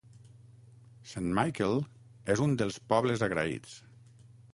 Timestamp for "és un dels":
2.35-2.79